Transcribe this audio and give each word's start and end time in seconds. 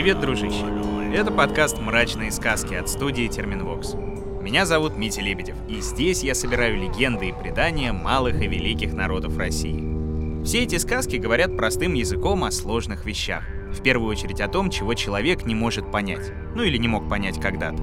Привет, 0.00 0.18
дружище! 0.18 0.64
Это 1.14 1.30
подкаст 1.30 1.78
«Мрачные 1.78 2.32
сказки» 2.32 2.72
от 2.72 2.88
студии 2.88 3.28
Терминвокс. 3.28 3.92
Меня 4.40 4.64
зовут 4.64 4.96
Митя 4.96 5.20
Лебедев, 5.20 5.56
и 5.68 5.82
здесь 5.82 6.22
я 6.22 6.34
собираю 6.34 6.78
легенды 6.78 7.28
и 7.28 7.34
предания 7.34 7.92
малых 7.92 8.40
и 8.40 8.46
великих 8.46 8.94
народов 8.94 9.36
России. 9.36 10.42
Все 10.42 10.62
эти 10.62 10.76
сказки 10.76 11.16
говорят 11.16 11.54
простым 11.54 11.92
языком 11.92 12.44
о 12.44 12.50
сложных 12.50 13.04
вещах. 13.04 13.44
В 13.74 13.82
первую 13.82 14.08
очередь 14.10 14.40
о 14.40 14.48
том, 14.48 14.70
чего 14.70 14.94
человек 14.94 15.44
не 15.44 15.54
может 15.54 15.92
понять, 15.92 16.32
ну 16.54 16.62
или 16.62 16.78
не 16.78 16.88
мог 16.88 17.06
понять 17.06 17.38
когда-то. 17.38 17.82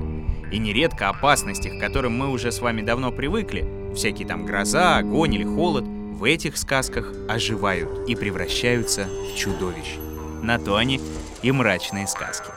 И 0.51 0.57
нередко 0.57 1.09
опасности, 1.09 1.67
к 1.67 1.79
которым 1.79 2.17
мы 2.17 2.29
уже 2.29 2.51
с 2.51 2.61
вами 2.61 2.81
давно 2.81 3.11
привыкли, 3.11 3.93
всякие 3.93 4.27
там 4.27 4.43
гроза, 4.43 4.97
огонь 4.97 5.35
или 5.35 5.43
холод, 5.43 5.85
в 5.85 6.23
этих 6.23 6.57
сказках 6.57 7.13
оживают 7.29 8.09
и 8.09 8.15
превращаются 8.15 9.07
в 9.31 9.37
чудовищ. 9.37 9.99
На 10.41 10.59
то 10.59 10.75
они 10.75 11.01
и 11.41 11.51
мрачные 11.51 12.07
сказки. 12.07 12.51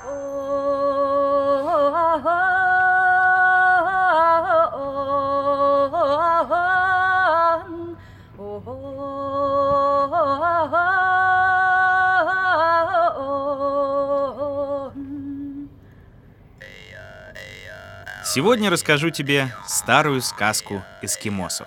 Сегодня 18.33 18.70
расскажу 18.70 19.11
тебе 19.11 19.53
старую 19.67 20.23
сказку 20.23 20.84
эскимосов. 21.03 21.67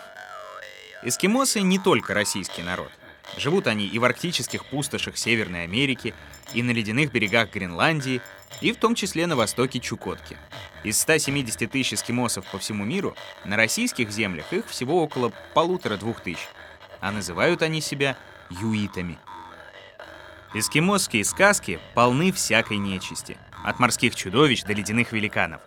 Эскимосы 1.01 1.59
не 1.61 1.77
только 1.77 2.13
российский 2.13 2.63
народ. 2.63 2.89
Живут 3.37 3.67
они 3.67 3.87
и 3.87 3.99
в 3.99 4.03
арктических 4.03 4.65
пустошах 4.65 5.17
Северной 5.17 5.63
Америки, 5.63 6.13
и 6.53 6.61
на 6.61 6.71
ледяных 6.71 7.11
берегах 7.11 7.51
Гренландии, 7.51 8.21
и 8.61 8.71
в 8.71 8.77
том 8.77 8.95
числе 8.95 9.27
на 9.27 9.35
востоке 9.35 9.79
Чукотки. 9.79 10.37
Из 10.83 10.99
170 10.99 11.71
тысяч 11.71 11.93
эскимосов 11.93 12.45
по 12.45 12.59
всему 12.59 12.85
миру 12.85 13.15
на 13.45 13.55
российских 13.55 14.11
землях 14.11 14.51
их 14.53 14.67
всего 14.67 15.01
около 15.01 15.31
полутора-двух 15.53 16.21
тысяч, 16.21 16.47
а 16.99 17.11
называют 17.11 17.61
они 17.61 17.81
себя 17.81 18.17
юитами. 18.49 19.17
Эскимосские 20.53 21.25
сказки 21.25 21.79
полны 21.95 22.31
всякой 22.31 22.77
нечисти, 22.77 23.37
от 23.63 23.79
морских 23.79 24.15
чудовищ 24.15 24.63
до 24.63 24.73
ледяных 24.73 25.11
великанов. 25.11 25.61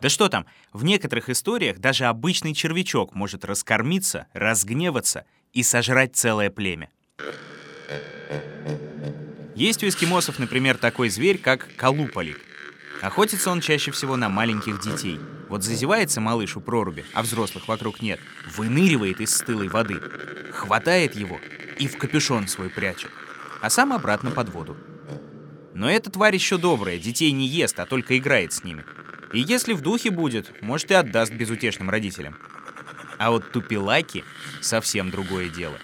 Да 0.00 0.08
что 0.08 0.28
там, 0.28 0.46
в 0.72 0.84
некоторых 0.84 1.28
историях 1.28 1.78
даже 1.78 2.06
обычный 2.06 2.54
червячок 2.54 3.14
может 3.14 3.44
раскормиться, 3.44 4.26
разгневаться 4.32 5.26
и 5.52 5.62
сожрать 5.62 6.16
целое 6.16 6.50
племя. 6.50 6.88
Есть 9.54 9.84
у 9.84 9.88
эскимосов, 9.88 10.38
например, 10.38 10.76
такой 10.76 11.08
зверь, 11.08 11.38
как 11.38 11.68
колуполик. 11.76 12.40
Охотится 13.00 13.50
он 13.50 13.60
чаще 13.60 13.90
всего 13.90 14.16
на 14.16 14.28
маленьких 14.28 14.80
детей. 14.80 15.20
Вот 15.48 15.62
зазевается 15.62 16.20
малыш 16.20 16.56
у 16.56 16.60
проруби, 16.60 17.04
а 17.12 17.22
взрослых 17.22 17.68
вокруг 17.68 18.00
нет, 18.00 18.18
выныривает 18.56 19.20
из 19.20 19.36
стылой 19.36 19.68
воды, 19.68 20.00
хватает 20.52 21.14
его 21.14 21.38
и 21.78 21.86
в 21.86 21.98
капюшон 21.98 22.48
свой 22.48 22.70
прячет, 22.70 23.10
а 23.60 23.68
сам 23.68 23.92
обратно 23.92 24.30
под 24.30 24.48
воду. 24.48 24.76
Но 25.74 25.90
эта 25.90 26.10
тварь 26.10 26.34
еще 26.34 26.58
добрая, 26.58 26.98
детей 26.98 27.30
не 27.32 27.46
ест, 27.46 27.78
а 27.78 27.86
только 27.86 28.16
играет 28.16 28.52
с 28.52 28.64
ними. 28.64 28.84
И 29.32 29.40
если 29.40 29.74
в 29.74 29.80
духе 29.80 30.10
будет, 30.10 30.62
может 30.62 30.90
и 30.90 30.94
отдаст 30.94 31.32
безутешным 31.32 31.90
родителям. 31.90 32.36
А 33.18 33.30
вот 33.30 33.52
тупилаки— 33.52 34.24
совсем 34.60 35.10
другое 35.10 35.48
дело. 35.48 35.78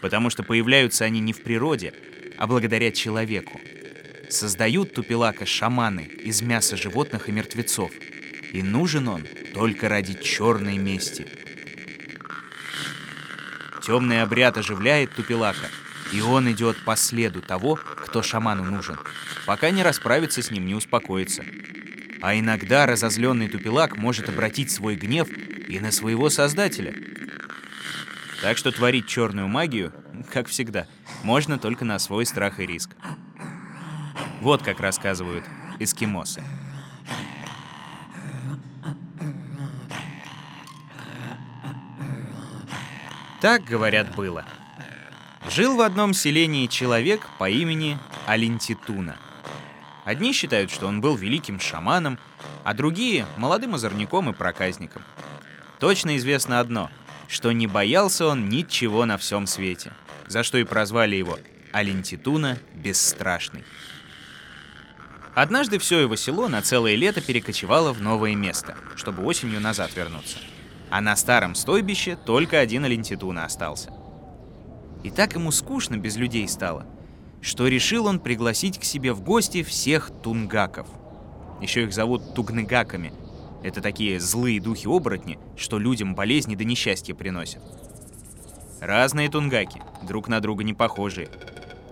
Потому 0.00 0.30
что 0.30 0.42
появляются 0.42 1.04
они 1.04 1.20
не 1.20 1.32
в 1.32 1.42
природе, 1.42 1.92
а 2.38 2.46
благодаря 2.46 2.90
человеку. 2.90 3.60
Создают 4.28 4.94
тупилака 4.94 5.44
шаманы 5.44 6.02
из 6.02 6.42
мяса 6.42 6.76
животных 6.76 7.28
и 7.28 7.32
мертвецов. 7.32 7.90
И 8.52 8.62
нужен 8.62 9.08
он 9.08 9.26
только 9.54 9.88
ради 9.88 10.14
черной 10.14 10.78
мести. 10.78 11.26
Темный 13.82 14.22
обряд 14.22 14.56
оживляет 14.58 15.14
тупилака, 15.14 15.68
и 16.12 16.20
он 16.20 16.50
идет 16.50 16.76
по 16.84 16.96
следу 16.96 17.40
того, 17.40 17.76
кто 17.76 18.22
шаману 18.22 18.64
нужен, 18.64 18.98
пока 19.46 19.70
не 19.70 19.82
расправится 19.82 20.42
с 20.42 20.50
ним, 20.50 20.66
не 20.66 20.74
успокоится. 20.74 21.44
А 22.20 22.38
иногда 22.38 22.86
разозленный 22.86 23.48
тупилак 23.48 23.96
может 23.96 24.28
обратить 24.28 24.70
свой 24.70 24.96
гнев 24.96 25.28
и 25.68 25.80
на 25.80 25.90
своего 25.90 26.28
создателя. 26.28 26.94
Так 28.40 28.56
что 28.56 28.72
творить 28.72 29.06
черную 29.06 29.48
магию, 29.48 29.92
как 30.32 30.48
всегда, 30.48 30.86
можно 31.22 31.58
только 31.58 31.84
на 31.84 31.98
свой 31.98 32.24
страх 32.24 32.58
и 32.58 32.66
риск. 32.66 32.90
Вот 34.40 34.62
как 34.62 34.80
рассказывают 34.80 35.44
эскимосы. 35.78 36.42
Так, 43.42 43.64
говорят, 43.64 44.14
было. 44.14 44.44
Жил 45.50 45.76
в 45.76 45.80
одном 45.80 46.14
селении 46.14 46.66
человек 46.66 47.26
по 47.38 47.48
имени 47.48 47.98
Алентитуна. 48.26 49.16
Одни 50.04 50.32
считают, 50.32 50.70
что 50.70 50.86
он 50.86 51.00
был 51.00 51.16
великим 51.16 51.60
шаманом, 51.60 52.18
а 52.64 52.74
другие— 52.74 53.26
молодым 53.36 53.74
озорником 53.74 54.30
и 54.30 54.32
проказником. 54.32 55.02
Точно 55.78 56.16
известно 56.18 56.60
одно, 56.60 56.90
что 57.30 57.52
не 57.52 57.68
боялся 57.68 58.26
он 58.26 58.48
ничего 58.48 59.06
на 59.06 59.16
всем 59.16 59.46
свете, 59.46 59.92
за 60.26 60.42
что 60.42 60.58
и 60.58 60.64
прозвали 60.64 61.14
его 61.14 61.38
Алентитуна 61.72 62.58
Бесстрашный. 62.74 63.62
Однажды 65.34 65.78
все 65.78 66.00
его 66.00 66.16
село 66.16 66.48
на 66.48 66.60
целое 66.60 66.96
лето 66.96 67.20
перекочевало 67.20 67.92
в 67.92 68.02
новое 68.02 68.34
место, 68.34 68.76
чтобы 68.96 69.24
осенью 69.24 69.60
назад 69.60 69.94
вернуться. 69.94 70.38
А 70.90 71.00
на 71.00 71.14
старом 71.14 71.54
стойбище 71.54 72.16
только 72.16 72.58
один 72.58 72.84
Алентитуна 72.84 73.44
остался. 73.44 73.92
И 75.04 75.10
так 75.10 75.34
ему 75.34 75.52
скучно 75.52 75.96
без 75.96 76.16
людей 76.16 76.48
стало, 76.48 76.84
что 77.40 77.68
решил 77.68 78.06
он 78.06 78.18
пригласить 78.18 78.80
к 78.80 78.84
себе 78.84 79.12
в 79.12 79.20
гости 79.22 79.62
всех 79.62 80.10
тунгаков. 80.22 80.88
Еще 81.62 81.84
их 81.84 81.92
зовут 81.92 82.34
тугнегаками, 82.34 83.12
это 83.62 83.80
такие 83.80 84.20
злые 84.20 84.60
духи-оборотни, 84.60 85.38
что 85.56 85.78
людям 85.78 86.14
болезни 86.14 86.54
да 86.54 86.64
несчастья 86.64 87.14
приносят. 87.14 87.62
Разные 88.80 89.28
тунгаки, 89.28 89.82
друг 90.02 90.28
на 90.28 90.40
друга 90.40 90.64
не 90.64 90.72
похожие. 90.72 91.28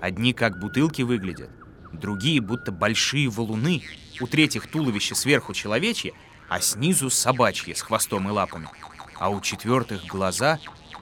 Одни 0.01 0.33
как 0.33 0.59
бутылки 0.59 1.03
выглядят, 1.03 1.51
другие 1.93 2.41
будто 2.41 2.73
большие 2.73 3.29
валуны, 3.29 3.83
у 4.21 4.27
третьих 4.27 4.69
туловище 4.69 5.15
сверху 5.15 5.53
человечье, 5.53 6.13
а 6.49 6.61
снизу 6.61 7.11
собачье 7.11 7.75
с 7.75 7.83
хвостом 7.83 8.29
и 8.29 8.33
лапами, 8.33 8.69
а 9.17 9.29
у 9.29 9.41
четвертых 9.41 10.07
глаза, 10.07 10.59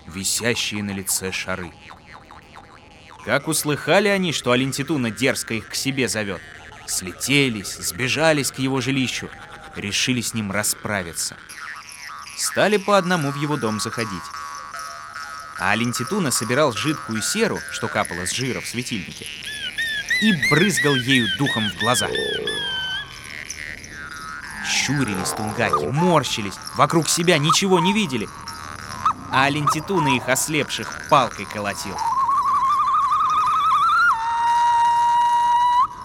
висящие 0.07 0.83
на 0.83 0.91
лице 0.91 1.31
шары. 1.31 1.73
Как 3.25 3.49
услыхали 3.49 4.09
они, 4.09 4.33
что 4.33 4.53
Алентитуна 4.53 5.11
дерзко 5.11 5.55
их 5.55 5.69
к 5.69 5.75
себе 5.75 6.09
зовет, 6.09 6.41
слетелись, 6.87 7.77
сбежались 7.77 8.51
к 8.51 8.59
его 8.59 8.81
жилищу, 8.81 9.29
решили 9.77 10.21
с 10.21 10.35
ним 10.35 10.51
расправиться. 10.51 11.37
Стали 12.37 12.77
по 12.77 12.99
одному 12.99 13.31
в 13.31 13.37
его 13.37 13.57
дом 13.57 13.81
заходить. 13.81 14.23
А 15.59 15.71
Алентитуна 15.71 16.31
собирал 16.31 16.73
жидкую 16.73 17.23
серу, 17.23 17.59
что 17.73 17.89
капало 17.89 18.27
с 18.27 18.33
жира 18.33 18.61
в 18.61 18.67
светильнике, 18.67 19.27
и 20.21 20.51
брызгал 20.51 20.95
ею 20.95 21.27
духом 21.39 21.71
в 21.71 21.79
глаза. 21.81 22.09
Щурились 24.67 25.31
тунгаки, 25.31 25.87
морщились, 25.87 26.59
вокруг 26.75 27.09
себя 27.09 27.39
ничего 27.39 27.81
не 27.81 27.93
видели. 27.93 28.29
А 29.31 29.45
Алентитуна 29.45 30.17
их 30.17 30.29
ослепших 30.29 31.09
палкой 31.09 31.47
колотил. 31.47 31.97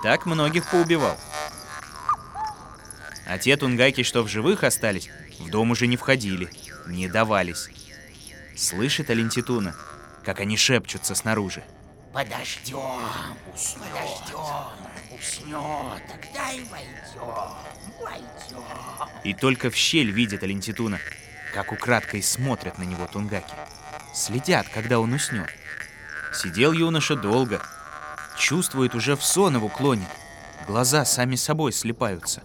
Так 0.02 0.26
многих 0.26 0.66
поубивал. 0.66 1.18
А 3.32 3.38
те 3.38 3.56
тунгаки, 3.56 4.04
что 4.04 4.24
в 4.24 4.28
живых 4.28 4.66
остались, 4.66 5.10
в 5.40 5.50
дом 5.50 5.72
уже 5.72 5.88
не 5.88 5.96
входили, 5.96 6.50
не 6.86 7.08
давались. 7.08 7.70
Слышит 8.58 9.10
Алентитуна, 9.10 9.74
как 10.26 10.42
они 10.42 10.58
шепчутся 10.58 11.16
снаружи. 11.16 11.64
Подождем, 12.12 12.78
уснет, 13.56 13.84
подождем, 13.94 15.18
уснет, 15.18 16.04
тогда 16.10 16.52
и 16.52 16.62
войдем, 16.66 17.56
войдем. 18.02 18.66
И 19.24 19.34
только 19.34 19.72
в 19.72 19.78
щель 19.78 20.12
видит 20.12 20.44
Алентитуна, 20.44 21.00
как 21.54 21.72
украдкой 21.72 22.22
смотрят 22.22 22.78
на 22.80 22.84
него 22.84 23.08
тунгаки. 23.08 23.54
Следят, 24.14 24.68
когда 24.68 25.00
он 25.00 25.14
уснет. 25.14 25.48
Сидел 26.34 26.74
юноша 26.74 27.16
долго, 27.16 27.62
чувствует 28.38 28.94
уже 28.94 29.16
в 29.16 29.24
сон 29.24 29.56
его 29.56 29.70
клонит. 29.70 30.10
Глаза 30.68 31.06
сами 31.06 31.38
собой 31.38 31.72
слепаются. 31.72 32.42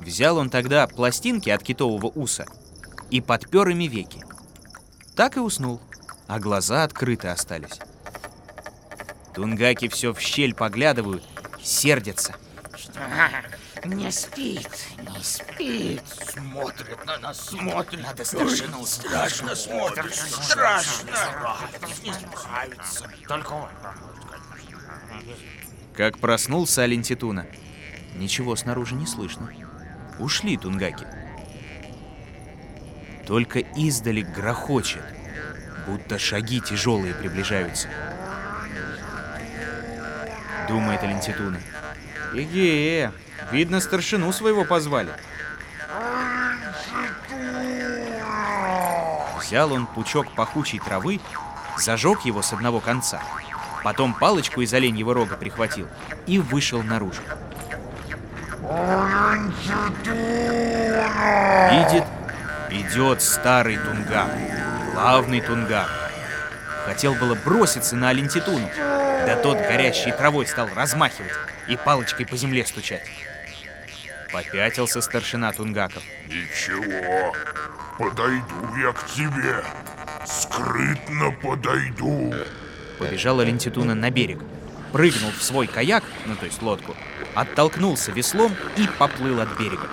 Взял 0.00 0.38
он 0.38 0.48
тогда 0.48 0.86
пластинки 0.86 1.50
от 1.50 1.62
китового 1.62 2.06
уса 2.06 2.46
и 3.10 3.20
подпер 3.20 3.68
ими 3.68 3.84
веки. 3.86 4.24
Так 5.14 5.36
и 5.36 5.40
уснул, 5.40 5.80
а 6.26 6.38
глаза 6.38 6.84
открыты 6.84 7.28
остались. 7.28 7.78
Тунгаки 9.34 9.88
все 9.88 10.14
в 10.14 10.20
щель 10.20 10.54
поглядывают, 10.54 11.22
сердятся. 11.62 12.34
Не 13.84 14.10
спит, 14.10 14.68
не 14.98 15.22
спит. 15.22 16.02
Смотрит 16.06 17.04
на 17.04 17.18
нас, 17.18 17.48
смотрит. 17.48 18.02
Надо 18.02 18.24
старшину 18.24 18.86
Страшно 18.86 19.54
смотрит, 19.54 20.14
страшно. 20.14 21.10
Не 22.02 22.10
нравится. 22.10 23.10
Только 23.28 23.52
он. 23.52 23.68
Как 25.94 26.18
проснулся 26.18 26.82
Алентитуна, 26.82 27.46
ничего 28.16 28.56
снаружи 28.56 28.94
не 28.94 29.06
слышно. 29.06 29.52
Ушли 30.20 30.58
тунгаки. 30.58 31.06
Только 33.26 33.60
издали 33.60 34.20
грохочет, 34.20 35.02
будто 35.86 36.18
шаги 36.18 36.60
тяжелые 36.60 37.14
приближаются. 37.14 37.88
Думает 40.68 41.02
Алентитуна. 41.02 41.58
Эге, 42.34 43.12
видно, 43.50 43.80
старшину 43.80 44.30
своего 44.32 44.66
позвали. 44.66 45.10
Взял 49.38 49.72
он 49.72 49.86
пучок 49.86 50.34
пахучей 50.34 50.80
травы, 50.80 51.18
зажег 51.78 52.26
его 52.26 52.42
с 52.42 52.52
одного 52.52 52.80
конца, 52.80 53.22
потом 53.82 54.12
палочку 54.12 54.60
из 54.60 54.72
оленьего 54.74 55.14
рога 55.14 55.36
прихватил 55.36 55.88
и 56.26 56.38
вышел 56.38 56.82
наружу. 56.82 57.22
Видит, 61.70 62.04
идет 62.70 63.22
старый 63.22 63.76
тунгак, 63.78 64.30
главный 64.92 65.40
тунгак. 65.40 65.88
Хотел 66.84 67.14
было 67.14 67.34
броситься 67.34 67.96
на 67.96 68.10
Алентитуну, 68.10 68.68
да 68.76 69.36
тот 69.42 69.56
горящей 69.58 70.12
травой 70.12 70.46
стал 70.46 70.68
размахивать 70.74 71.32
и 71.68 71.76
палочкой 71.76 72.26
по 72.26 72.36
земле 72.36 72.66
стучать. 72.66 73.02
Попятился 74.32 75.00
старшина 75.00 75.52
тунгаков. 75.52 76.02
Ничего, 76.26 77.34
подойду 77.98 78.76
я 78.80 78.92
к 78.92 79.06
тебе. 79.06 79.64
Скрытно 80.26 81.32
подойду. 81.42 82.34
Побежал 82.98 83.40
Алентитуна 83.40 83.94
на 83.94 84.10
берег, 84.10 84.40
прыгнул 84.92 85.30
в 85.30 85.42
свой 85.42 85.66
каяк, 85.66 86.04
ну 86.26 86.36
то 86.36 86.46
есть 86.46 86.62
лодку, 86.62 86.96
оттолкнулся 87.34 88.12
веслом 88.12 88.54
и 88.76 88.86
поплыл 88.98 89.40
от 89.40 89.58
берега. 89.58 89.88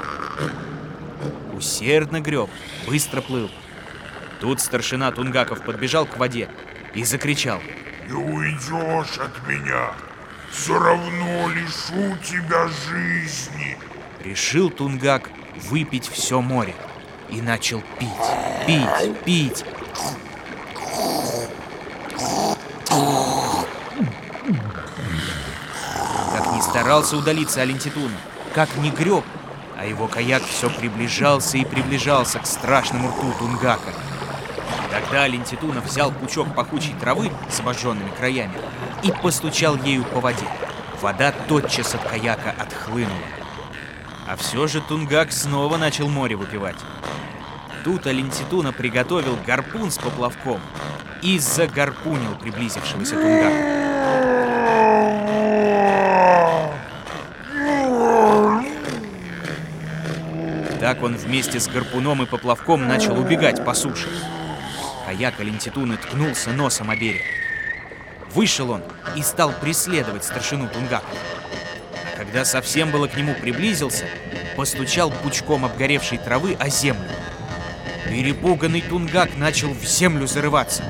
Усердно 1.54 2.22
греб, 2.22 2.50
быстро 2.86 3.22
плыл. 3.22 3.50
Тут 4.40 4.62
старшина 4.62 5.12
Тунгаков 5.12 5.64
подбежал 5.64 6.06
к 6.06 6.18
воде 6.18 6.50
и 6.94 7.04
закричал. 7.04 7.60
Не 8.08 8.14
уйдешь 8.14 9.18
от 9.18 9.48
меня. 9.48 9.92
Все 10.52 10.80
равно 10.80 11.50
лишу 11.50 12.16
тебя 12.24 12.68
жизни. 12.68 13.78
Решил 14.24 14.70
Тунгак 14.70 15.30
выпить 15.70 16.08
все 16.08 16.42
море 16.42 16.74
и 17.30 17.42
начал 17.42 17.82
пить, 18.00 18.66
пить, 18.66 19.24
пить. 19.26 19.66
Старался 26.88 27.18
удалиться 27.18 27.62
Алентитуна, 27.62 28.16
как 28.56 28.74
ни 28.78 28.90
греб, 28.90 29.26
а 29.78 29.86
его 29.86 30.08
каяк 30.08 30.42
все 30.44 30.70
приближался 30.70 31.58
и 31.58 31.66
приближался 31.66 32.40
к 32.40 32.46
страшному 32.46 33.10
рту 33.10 33.34
Тунгака. 33.38 33.92
Тогда 34.90 35.24
Алентитуна 35.24 35.82
взял 35.82 36.14
пучок 36.14 36.56
пахучей 36.56 36.96
травы 36.98 37.30
с 37.50 37.60
обожженными 37.60 38.10
краями 38.18 38.54
и 39.04 39.12
постучал 39.12 39.76
ею 39.76 40.06
по 40.06 40.22
воде. 40.22 40.48
Вода 41.02 41.34
тотчас 41.50 41.94
от 41.94 42.06
каяка 42.06 42.56
отхлынула. 42.58 43.12
А 44.26 44.38
все 44.38 44.66
же 44.68 44.80
Тунгак 44.80 45.34
снова 45.34 45.76
начал 45.76 46.08
море 46.08 46.38
выпивать. 46.38 46.80
Тут 47.84 48.08
Алентитуна 48.08 48.72
приготовил 48.72 49.38
гарпун 49.46 49.92
с 49.92 49.98
поплавком 49.98 50.62
и 51.22 51.38
загарпунил 51.38 52.36
приблизившегося 52.40 53.16
Тунгака. 53.16 54.57
Так 60.98 61.04
он 61.04 61.16
вместе 61.16 61.60
с 61.60 61.68
гарпуном 61.68 62.24
и 62.24 62.26
поплавком 62.26 62.88
начал 62.88 63.20
убегать 63.20 63.64
по 63.64 63.76
суше. 63.76 64.08
Каяк 65.06 65.40
Алентитуны 65.40 65.96
ткнулся 65.96 66.50
носом 66.50 66.90
о 66.90 66.96
берег. 66.96 67.22
Вышел 68.34 68.72
он 68.72 68.82
и 69.16 69.22
стал 69.22 69.52
преследовать 69.52 70.24
старшину 70.24 70.68
Тунгака. 70.68 71.06
А 72.04 72.18
когда 72.18 72.44
совсем 72.46 72.90
было 72.90 73.06
к 73.06 73.16
нему 73.16 73.36
приблизился, 73.36 74.06
постучал 74.56 75.12
пучком 75.12 75.66
обгоревшей 75.66 76.18
травы 76.18 76.58
о 76.60 76.68
землю. 76.68 77.08
Перепуганный 78.10 78.82
Тунгак 78.82 79.38
начал 79.38 79.70
в 79.70 79.84
землю 79.84 80.26
зарываться. 80.26 80.82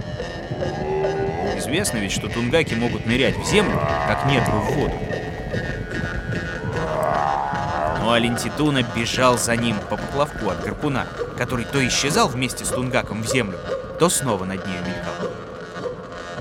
Известно 1.58 1.98
ведь, 1.98 2.14
что 2.14 2.30
тунгаки 2.30 2.76
могут 2.76 3.06
нырять 3.06 3.36
в 3.36 3.46
землю, 3.46 3.78
как 4.08 4.26
нетру 4.32 4.58
в 4.58 4.72
воду. 4.72 4.96
Но 8.08 8.14
Алентитуна 8.14 8.84
бежал 8.96 9.38
за 9.38 9.58
ним 9.58 9.78
по 9.90 9.98
поплавку 9.98 10.50
от 10.50 10.64
гарпуна, 10.64 11.08
который 11.38 11.66
то 11.66 11.86
исчезал 11.86 12.30
вместе 12.30 12.64
с 12.64 12.70
Тунгаком 12.70 13.22
в 13.22 13.28
землю, 13.28 13.60
то 14.00 14.08
снова 14.08 14.46
над 14.46 14.66
нею 14.66 14.80
мелькал. 14.80 15.30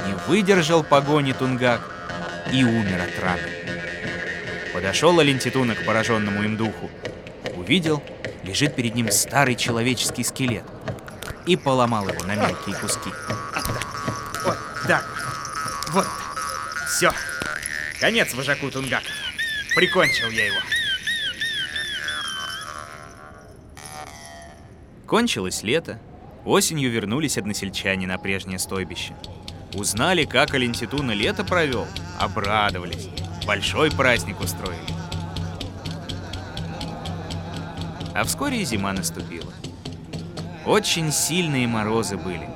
Не 0.07 0.15
выдержал 0.29 0.85
погони 0.85 1.33
Тунгак 1.33 1.81
и 2.53 2.63
умер 2.63 3.03
от 3.03 3.21
раны. 3.21 3.51
Подошел 4.73 5.19
Алентитуна 5.19 5.75
к 5.75 5.85
пораженному 5.85 6.45
им 6.45 6.57
духу. 6.57 6.89
Увидел, 7.57 8.01
лежит 8.45 8.77
перед 8.77 8.95
ним 8.95 9.11
старый 9.11 9.57
человеческий 9.57 10.23
скелет 10.23 10.63
и 11.47 11.57
поломал 11.57 12.09
его 12.09 12.23
на 12.23 12.37
мелкие 12.37 12.77
куски. 12.77 13.11
Вот 14.45 14.57
так. 14.87 15.05
Вот. 15.89 16.07
Все. 16.97 17.11
Конец 17.99 18.33
вожаку 18.35 18.71
Тунгаков. 18.71 19.11
Прикончил 19.75 20.31
я 20.31 20.47
его. 20.47 20.61
Кончилось 25.07 25.63
лето. 25.63 26.01
Осенью 26.45 26.91
вернулись 26.91 27.39
односельчане 27.39 28.09
на 28.09 28.19
прежнее 28.19 28.59
стойбище. 28.59 29.15
Узнали, 29.75 30.25
как 30.25 30.55
Алентитуна 30.55 31.13
лето 31.13 31.45
провел, 31.45 31.87
обрадовались. 32.19 33.09
Большой 33.47 33.93
праздник 33.93 34.41
устроили. 34.41 34.81
А 38.15 38.25
вскоре 38.25 38.63
и 38.63 38.65
зима 38.65 38.93
наступила. 38.93 39.53
Очень 40.65 41.13
сильные 41.13 41.69
морозы 41.69 42.17
были. 42.17 42.49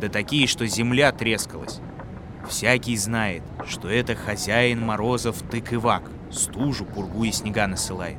Да 0.00 0.08
такие, 0.08 0.46
что 0.46 0.66
земля 0.66 1.12
трескалась. 1.12 1.80
Всякий 2.48 2.96
знает, 2.96 3.42
что 3.66 3.90
это 3.90 4.14
хозяин 4.14 4.80
морозов 4.80 5.42
тык-ивак, 5.42 6.10
стужу, 6.30 6.86
пургу 6.86 7.24
и 7.24 7.32
снега 7.32 7.66
насылает. 7.66 8.18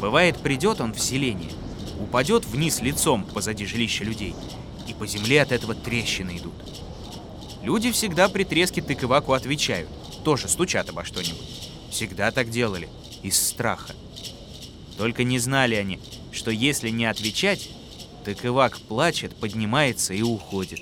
Бывает, 0.00 0.38
придет 0.38 0.80
он 0.80 0.94
в 0.94 1.00
селение, 1.00 1.50
упадет 2.00 2.44
вниз 2.44 2.80
лицом 2.80 3.24
позади 3.24 3.66
жилища 3.66 4.04
людей, 4.04 4.34
и 4.86 4.94
по 4.94 5.06
земле 5.06 5.42
от 5.42 5.52
этого 5.52 5.74
трещины 5.74 6.38
идут. 6.38 6.54
Люди 7.62 7.90
всегда 7.90 8.28
при 8.28 8.44
треске 8.44 8.80
тык-иваку 8.80 9.32
отвечают, 9.32 9.88
тоже 10.24 10.48
стучат 10.48 10.88
обо 10.88 11.04
что-нибудь. 11.04 11.70
Всегда 11.90 12.30
так 12.30 12.50
делали, 12.50 12.88
из 13.22 13.40
страха. 13.40 13.94
Только 14.96 15.24
не 15.24 15.38
знали 15.38 15.74
они, 15.74 15.98
что 16.32 16.50
если 16.50 16.90
не 16.90 17.06
отвечать, 17.06 17.70
тык-ивак 18.24 18.78
плачет, 18.80 19.34
поднимается 19.36 20.14
и 20.14 20.22
уходит. 20.22 20.80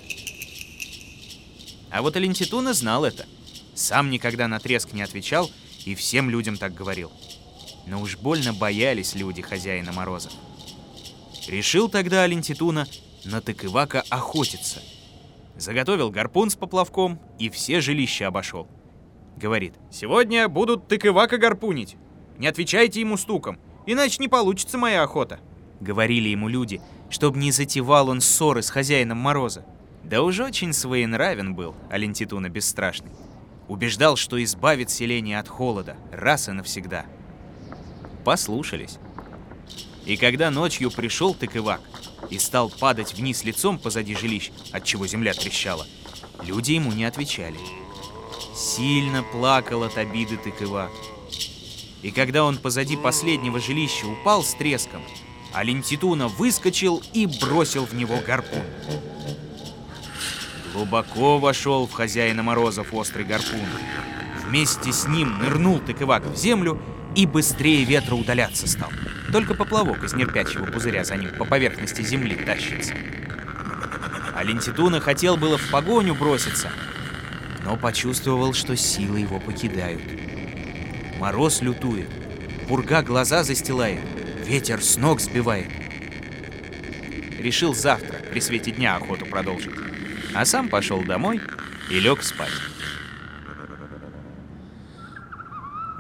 А 1.91 2.03
вот 2.03 2.17
Алентитуна 2.17 2.75
знал 2.75 3.05
это. 3.05 3.25
Сам 3.75 4.11
никогда 4.11 4.49
на 4.49 4.59
треск 4.59 4.93
не 4.93 5.03
отвечал 5.03 5.51
и 5.85 5.95
всем 5.95 6.29
людям 6.29 6.57
так 6.57 6.75
говорил. 6.75 7.13
Но 7.87 8.01
уж 8.01 8.17
больно 8.17 8.53
боялись 8.53 9.15
люди 9.15 9.43
хозяина 9.43 9.93
Мороза. 9.93 10.31
Решил 11.49 11.89
тогда 11.89 12.23
Алентитуна 12.23 12.87
на 13.25 13.41
тыкывака 13.41 14.05
охотиться. 14.09 14.81
Заготовил 15.57 16.11
гарпун 16.11 16.51
с 16.51 16.57
поплавком 16.57 17.21
и 17.39 17.49
все 17.49 17.81
жилища 17.81 18.27
обошел. 18.27 18.69
Говорит, 19.37 19.75
сегодня 19.91 20.49
будут 20.49 20.89
тыкывака 20.89 21.39
гарпунить. 21.39 21.97
Не 22.39 22.47
отвечайте 22.47 23.01
ему 23.01 23.17
стуком, 23.17 23.59
иначе 23.87 24.17
не 24.21 24.29
получится 24.29 24.79
моя 24.79 25.03
охота. 25.03 25.41
Говорили 25.81 26.29
ему 26.29 26.49
люди, 26.49 26.81
чтобы 27.11 27.39
не 27.39 27.53
затевал 27.53 28.09
он 28.09 28.21
ссоры 28.21 28.63
с 28.63 28.71
хозяином 28.71 29.19
Мороза. 29.19 29.65
Да 30.03 30.23
уж 30.23 30.41
очень 30.41 30.73
своенравен 30.73 31.55
был 31.55 31.75
Алентитуна 31.91 32.49
Бесстрашный. 32.49 33.13
Убеждал, 33.69 34.17
что 34.17 34.43
избавит 34.43 34.91
селение 34.91 35.39
от 35.39 35.49
холода 35.49 35.97
раз 36.13 36.49
и 36.49 36.53
навсегда. 36.53 37.07
Послушались. 38.25 38.99
И 40.07 40.17
когда 40.17 40.51
ночью 40.51 40.91
пришел 40.91 41.35
тыкывак 41.35 41.81
и 42.31 42.39
стал 42.39 42.69
падать 42.69 43.15
вниз 43.15 43.45
лицом 43.45 43.79
позади 43.79 44.15
жилищ, 44.15 44.51
от 44.73 44.85
чего 44.85 45.07
земля 45.07 45.33
трещала, 45.33 45.87
люди 46.43 46.73
ему 46.73 46.93
не 46.93 47.05
отвечали. 47.05 47.59
Сильно 48.55 49.23
плакал 49.23 49.83
от 49.83 49.97
обиды 49.97 50.37
тыкывак. 50.37 50.91
И 52.03 52.11
когда 52.11 52.45
он 52.45 52.59
позади 52.59 52.97
последнего 52.97 53.59
жилища 53.61 54.07
упал 54.07 54.45
с 54.45 54.55
треском, 54.55 55.03
Алентитуна 55.55 56.29
выскочил 56.29 57.03
и 57.15 57.27
бросил 57.27 57.87
в 57.87 57.95
него 57.95 58.19
гарпун. 58.27 58.63
Глубоко 60.75 61.39
вошел 61.39 61.87
в 61.87 61.93
хозяина 61.93 62.43
Морозов 62.43 62.93
острый 62.93 63.25
гарпун. 63.25 63.61
Вместе 64.45 64.93
с 64.93 65.07
ним 65.07 65.39
нырнул 65.39 65.79
тыковак 65.79 66.27
в 66.27 66.37
землю 66.37 66.79
и 67.15 67.27
быстрее 67.27 67.85
ветра 67.85 68.15
удаляться 68.15 68.67
стал. 68.67 68.91
Только 69.33 69.55
поплавок 69.55 70.03
из 70.05 70.15
нерпячего 70.15 70.67
пузыря 70.67 71.05
за 71.05 71.17
ним 71.17 71.31
по 71.31 71.45
поверхности 71.45 72.03
земли 72.03 72.35
тащится. 72.35 72.95
Алентитуна 74.35 75.01
хотел 75.01 75.37
было 75.37 75.57
в 75.57 75.71
погоню 75.71 76.15
броситься, 76.15 76.71
но 77.65 77.77
почувствовал, 77.77 78.53
что 78.53 78.77
силы 78.77 79.21
его 79.21 79.39
покидают. 79.39 80.03
Мороз 81.19 81.63
лютует, 81.63 82.09
пурга 82.69 83.03
глаза 83.03 83.45
застилает, 83.45 84.01
ветер 84.45 84.83
с 84.83 84.97
ног 84.97 85.21
сбивает. 85.21 85.71
Решил 87.39 87.75
завтра 87.75 88.19
при 88.31 88.41
свете 88.41 88.73
дня 88.73 88.97
охоту 88.97 89.27
продолжить, 89.27 89.75
а 90.35 90.45
сам 90.45 90.69
пошел 90.69 91.03
домой 91.03 91.41
и 91.91 92.01
лег 92.01 92.23
спать. 92.23 92.51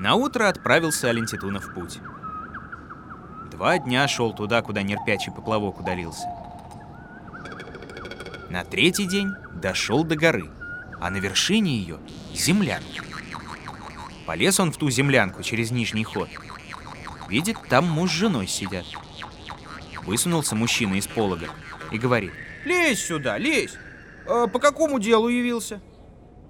На 0.05 0.17
утро 0.17 0.51
отправился 0.51 1.09
Алентитуна 1.09 1.61
в 1.61 1.73
путь. 1.73 1.99
Два 3.51 3.79
дня 3.79 4.07
шел 4.07 4.35
туда, 4.35 4.61
куда 4.61 4.83
нерпячий 4.83 5.33
поплавок 5.33 5.81
удалился. 5.81 6.27
На 8.51 8.65
третий 8.65 9.07
день 9.07 9.31
дошел 9.55 10.05
до 10.05 10.15
горы, 10.15 10.51
а 11.01 11.09
на 11.09 11.17
вершине 11.17 11.79
ее 11.79 12.01
землянка. 12.35 13.03
Полез 14.27 14.61
он 14.61 14.73
в 14.73 14.77
ту 14.77 14.91
землянку 14.91 15.43
через 15.43 15.71
нижний 15.71 16.05
ход. 16.05 16.29
Видит, 17.31 17.57
там 17.71 17.89
муж 17.89 18.11
с 18.11 18.13
женой 18.13 18.47
сидят. 18.47 18.85
Высунулся 20.03 20.55
мужчина 20.55 20.97
из 20.97 21.07
полога 21.07 21.47
и 21.91 21.97
говорит. 21.97 22.33
Лезь 22.67 23.03
сюда, 23.03 23.39
лезь. 23.39 23.79
Э, 24.27 24.49
по 24.53 24.59
какому 24.59 25.01
делу 25.01 25.29
явился? 25.29 25.81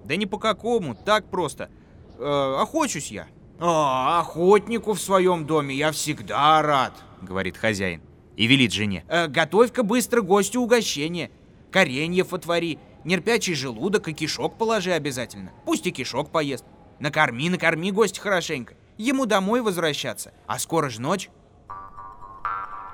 Да 0.04 0.16
не 0.16 0.26
по 0.26 0.38
какому, 0.38 0.96
так 0.96 1.30
просто. 1.30 1.70
Э, 2.18 2.56
охочусь 2.60 3.12
я. 3.12 3.28
А, 3.60 4.20
охотнику 4.20 4.92
в 4.94 5.00
своем 5.00 5.46
доме 5.46 5.74
я 5.74 5.92
всегда 5.92 6.60
рад, 6.62 6.92
говорит 7.22 7.56
хозяин. 7.56 8.02
И 8.36 8.46
велит 8.46 8.72
жене. 8.72 9.04
Э, 9.08 9.28
готовь-ка 9.28 9.84
быстро 9.84 10.20
гостю 10.20 10.60
угощение. 10.60 11.30
Кореньев 11.70 12.32
отвори, 12.32 12.78
нерпячий 13.04 13.54
желудок 13.54 14.08
и 14.08 14.12
кишок 14.12 14.58
положи 14.58 14.92
обязательно. 14.92 15.52
Пусть 15.64 15.86
и 15.86 15.92
кишок 15.92 16.30
поест. 16.30 16.64
Накорми, 16.98 17.48
накорми 17.48 17.92
гость 17.92 18.18
хорошенько. 18.18 18.74
Ему 18.96 19.26
домой 19.26 19.60
возвращаться, 19.60 20.32
а 20.46 20.58
скоро 20.58 20.88
ж 20.88 20.98
ночь. 20.98 21.30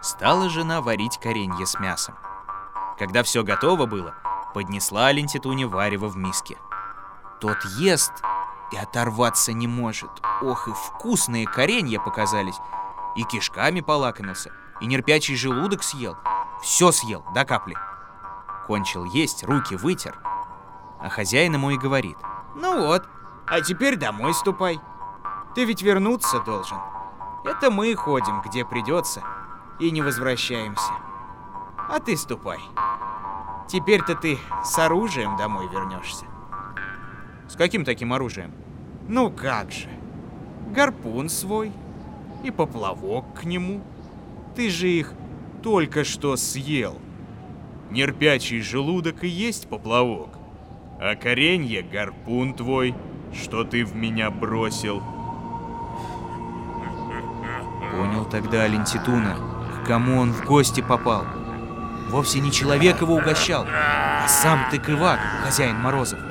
Стала 0.03 0.49
жена 0.49 0.81
варить 0.81 1.19
коренье 1.19 1.67
с 1.67 1.79
мясом. 1.79 2.15
Когда 2.99 3.23
все 3.23 3.43
готово 3.43 3.87
было, 3.87 4.15
поднесла 4.55 5.07
Алентитуне 5.07 5.67
варево 5.67 6.09
в 6.09 6.17
миске. 6.17 6.57
Тот 7.41 7.59
ест 7.79 8.13
и 8.73 8.77
оторваться 8.77 9.53
не 9.53 9.67
может. 9.67 10.11
Ох, 10.43 10.69
и 10.69 10.73
вкусные 10.73 11.47
коренья 11.47 12.01
показались. 12.01 12.59
И 13.17 13.25
кишками 13.25 13.81
полакомился, 13.81 14.53
и 14.81 14.87
нерпячий 14.87 15.37
желудок 15.37 15.83
съел. 15.83 16.17
Все 16.63 16.93
съел, 16.93 17.25
до 17.35 17.45
капли. 17.45 17.77
Кончил 18.67 19.05
есть, 19.05 19.43
руки 19.45 19.75
вытер. 19.75 20.19
А 21.01 21.09
хозяин 21.09 21.55
ему 21.55 21.71
и 21.71 21.79
говорит. 21.79 22.17
Ну 22.55 22.87
вот, 22.87 23.09
а 23.47 23.61
теперь 23.61 23.97
домой 23.97 24.35
ступай. 24.35 24.81
Ты 25.55 25.65
ведь 25.65 25.83
вернуться 25.83 26.41
должен. 26.41 26.79
Это 27.45 27.71
мы 27.71 27.95
ходим, 27.95 28.43
где 28.43 28.65
придется, 28.65 29.23
и 29.79 29.91
не 29.91 30.03
возвращаемся. 30.03 30.93
А 31.89 31.99
ты 31.99 32.17
ступай. 32.17 32.61
Теперь-то 33.67 34.15
ты 34.15 34.39
с 34.65 34.79
оружием 34.79 35.37
домой 35.37 35.69
вернешься. 35.69 36.27
С 37.51 37.57
каким 37.57 37.85
таким 37.85 38.13
оружием? 38.13 38.53
Ну 39.09 39.29
как 39.29 39.73
же. 39.73 39.89
Гарпун 40.73 41.29
свой 41.29 41.73
и 42.45 42.53
поплавок 42.53 43.25
к 43.41 43.45
нему. 43.45 43.81
Ты 44.55 44.71
же 44.71 44.89
их 44.89 45.13
только 45.61 46.05
что 46.05 46.37
съел. 46.37 46.97
Нерпячий 47.91 48.61
желудок 48.61 49.25
и 49.25 49.29
есть 49.29 49.69
поплавок. 49.69 50.29
А 51.01 51.17
коренье— 51.17 51.83
гарпун 51.93 52.55
твой, 52.55 52.95
что 53.35 53.65
ты 53.65 53.85
в 53.85 53.97
меня 53.97 54.31
бросил. 54.31 55.03
Понял 57.91 58.27
тогда 58.27 58.63
Алентитуна, 58.63 59.37
к 59.83 59.89
кому 59.89 60.21
он 60.21 60.33
в 60.33 60.45
гости 60.45 60.83
попал. 60.83 61.25
Вовсе 62.11 62.39
не 62.39 62.53
человек 62.53 63.01
его 63.01 63.17
угощал, 63.17 63.67
а 63.69 64.29
сам 64.29 64.71
тыкывак, 64.71 65.19
хозяин 65.43 65.75
Морозов. 65.75 66.30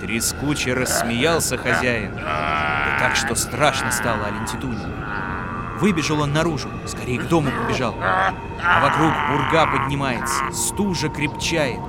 Трескуче 0.00 0.74
рассмеялся 0.74 1.58
хозяин, 1.58 2.14
да 2.14 2.96
так, 3.00 3.16
что 3.16 3.34
страшно 3.34 3.90
стало 3.90 4.26
Алентитуне. 4.26 4.86
Выбежал 5.80 6.20
он 6.20 6.32
наружу, 6.32 6.68
скорее 6.86 7.18
к 7.18 7.28
дому 7.28 7.50
побежал. 7.50 7.94
А 8.00 8.80
вокруг 8.80 9.12
бурга 9.30 9.66
поднимается, 9.66 10.52
стужа 10.52 11.08
крепчает. 11.08 11.80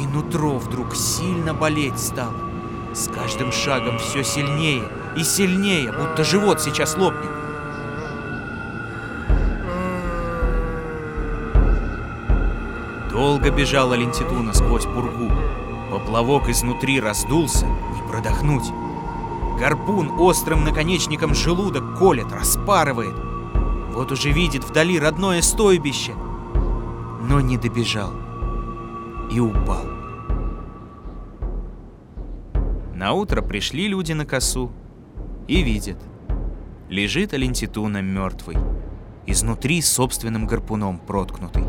И 0.00 0.06
нутро 0.06 0.58
вдруг 0.58 0.94
сильно 0.94 1.52
болеть 1.52 1.98
стало. 1.98 2.34
С 2.92 3.08
каждым 3.08 3.52
шагом 3.52 3.98
все 3.98 4.22
сильнее 4.22 4.84
и 5.16 5.24
сильнее, 5.24 5.92
будто 5.92 6.24
живот 6.24 6.60
сейчас 6.60 6.96
лопнет. 6.96 7.30
Долго 13.10 13.50
бежала 13.50 13.94
Лентитуна 13.94 14.52
сквозь 14.52 14.84
пургу. 14.84 15.30
Поплавок 15.90 16.48
изнутри 16.48 17.00
раздулся, 17.00 17.66
не 17.66 18.02
продохнуть. 18.08 18.70
Гарпун 19.58 20.20
острым 20.20 20.64
наконечником 20.64 21.34
желудок 21.34 21.98
колет, 21.98 22.32
распарывает. 22.32 23.14
Вот 23.92 24.12
уже 24.12 24.30
видит 24.30 24.64
вдали 24.64 25.00
родное 25.00 25.42
стойбище, 25.42 26.14
но 27.28 27.40
не 27.40 27.58
добежал 27.58 28.12
и 29.32 29.40
упал. 29.40 29.84
На 32.94 33.12
утро 33.12 33.42
пришли 33.42 33.88
люди 33.88 34.12
на 34.12 34.24
косу 34.24 34.70
и 35.48 35.62
видят. 35.62 35.98
Лежит 36.88 37.34
Алентитуна 37.34 38.00
мертвый, 38.00 38.56
изнутри 39.26 39.82
собственным 39.82 40.46
гарпуном 40.46 40.98
проткнутый. 40.98 41.64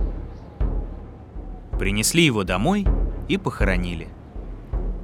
Принесли 1.79 2.23
его 2.23 2.43
домой 2.43 2.85
и 3.31 3.37
похоронили. 3.37 4.09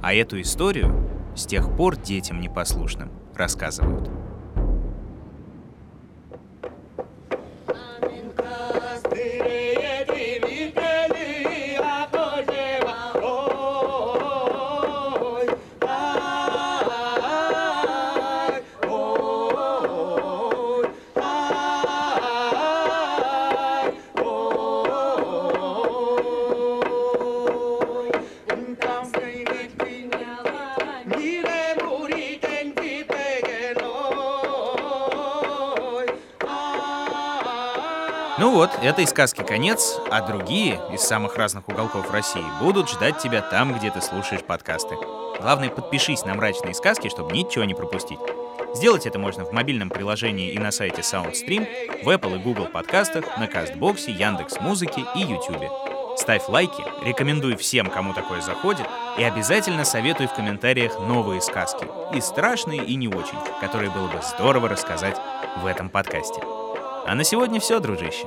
А 0.02 0.12
эту 0.12 0.38
историю 0.42 1.08
с 1.34 1.46
тех 1.46 1.74
пор 1.74 1.96
детям 1.96 2.42
непослушным 2.42 3.10
рассказывают. 3.34 4.10
Этой 38.82 39.06
сказки 39.06 39.42
конец, 39.42 39.98
а 40.10 40.20
другие 40.20 40.80
из 40.92 41.00
самых 41.00 41.36
разных 41.36 41.68
уголков 41.68 42.10
России 42.12 42.44
будут 42.60 42.88
ждать 42.88 43.18
тебя 43.18 43.42
там, 43.42 43.76
где 43.76 43.90
ты 43.90 44.00
слушаешь 44.00 44.42
подкасты. 44.42 44.96
Главное, 45.40 45.70
подпишись 45.70 46.24
на 46.24 46.34
мрачные 46.34 46.74
сказки, 46.74 47.08
чтобы 47.08 47.32
ничего 47.32 47.64
не 47.64 47.74
пропустить. 47.74 48.18
Сделать 48.74 49.06
это 49.06 49.18
можно 49.18 49.44
в 49.44 49.52
мобильном 49.52 49.88
приложении 49.88 50.50
и 50.50 50.58
на 50.58 50.70
сайте 50.70 51.00
SoundStream, 51.00 52.04
в 52.04 52.08
Apple 52.08 52.36
и 52.36 52.42
Google 52.42 52.66
подкастах, 52.66 53.24
на 53.38 53.46
Кастбоксе, 53.46 54.12
Яндекс 54.12 54.60
Музыке 54.60 55.04
и 55.14 55.20
Ютубе. 55.20 55.70
Ставь 56.16 56.48
лайки, 56.48 56.84
рекомендуй 57.04 57.56
всем, 57.56 57.88
кому 57.88 58.12
такое 58.12 58.40
заходит, 58.40 58.86
и 59.16 59.22
обязательно 59.22 59.84
советуй 59.84 60.26
в 60.26 60.34
комментариях 60.34 60.98
новые 60.98 61.40
сказки, 61.40 61.86
и 62.12 62.20
страшные, 62.20 62.84
и 62.84 62.96
не 62.96 63.08
очень, 63.08 63.38
которые 63.60 63.90
было 63.90 64.08
бы 64.08 64.20
здорово 64.22 64.68
рассказать 64.68 65.16
в 65.62 65.66
этом 65.66 65.88
подкасте. 65.88 66.42
А 67.06 67.14
на 67.14 67.24
сегодня 67.24 67.60
все, 67.60 67.78
дружище. 67.80 68.26